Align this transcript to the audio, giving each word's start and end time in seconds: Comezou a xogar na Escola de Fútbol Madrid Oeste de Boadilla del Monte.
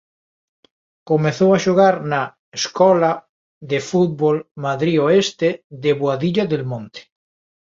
Comezou 1.09 1.49
a 1.53 1.61
xogar 1.65 1.95
na 2.11 2.23
Escola 2.59 3.11
de 3.69 3.79
Fútbol 3.89 4.37
Madrid 4.65 4.97
Oeste 5.07 5.49
de 5.83 5.91
Boadilla 6.01 6.45
del 6.51 6.63
Monte. 6.71 6.99